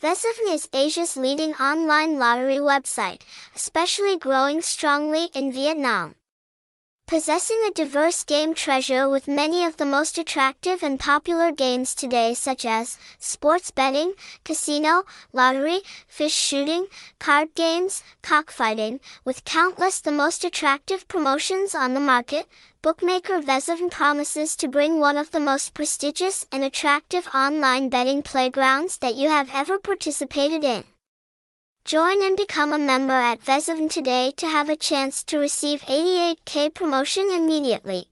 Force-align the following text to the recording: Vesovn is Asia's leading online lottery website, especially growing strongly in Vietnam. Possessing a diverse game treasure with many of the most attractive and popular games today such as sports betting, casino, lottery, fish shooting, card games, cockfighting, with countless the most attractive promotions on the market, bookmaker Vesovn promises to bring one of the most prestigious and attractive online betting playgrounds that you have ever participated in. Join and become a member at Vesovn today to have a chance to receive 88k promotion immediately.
Vesovn 0.00 0.54
is 0.54 0.68
Asia's 0.72 1.16
leading 1.16 1.54
online 1.54 2.20
lottery 2.20 2.58
website, 2.58 3.22
especially 3.56 4.16
growing 4.16 4.62
strongly 4.62 5.28
in 5.34 5.50
Vietnam. 5.50 6.14
Possessing 7.08 7.56
a 7.66 7.70
diverse 7.70 8.22
game 8.22 8.52
treasure 8.52 9.08
with 9.08 9.26
many 9.26 9.64
of 9.64 9.78
the 9.78 9.86
most 9.86 10.18
attractive 10.18 10.82
and 10.82 11.00
popular 11.00 11.50
games 11.50 11.94
today 11.94 12.34
such 12.34 12.66
as 12.66 12.98
sports 13.18 13.70
betting, 13.70 14.12
casino, 14.44 15.04
lottery, 15.32 15.80
fish 16.06 16.34
shooting, 16.34 16.86
card 17.18 17.54
games, 17.54 18.02
cockfighting, 18.20 19.00
with 19.24 19.46
countless 19.46 20.02
the 20.02 20.12
most 20.12 20.44
attractive 20.44 21.08
promotions 21.08 21.74
on 21.74 21.94
the 21.94 22.00
market, 22.14 22.46
bookmaker 22.82 23.40
Vesovn 23.40 23.90
promises 23.90 24.54
to 24.56 24.68
bring 24.68 25.00
one 25.00 25.16
of 25.16 25.30
the 25.30 25.40
most 25.40 25.72
prestigious 25.72 26.44
and 26.52 26.62
attractive 26.62 27.26
online 27.34 27.88
betting 27.88 28.20
playgrounds 28.20 28.98
that 28.98 29.14
you 29.14 29.30
have 29.30 29.48
ever 29.54 29.78
participated 29.78 30.62
in. 30.62 30.84
Join 31.88 32.22
and 32.22 32.36
become 32.36 32.74
a 32.74 32.78
member 32.78 33.14
at 33.14 33.40
Vesovn 33.40 33.88
today 33.88 34.30
to 34.36 34.46
have 34.46 34.68
a 34.68 34.76
chance 34.76 35.24
to 35.24 35.38
receive 35.38 35.80
88k 35.80 36.74
promotion 36.74 37.30
immediately. 37.32 38.08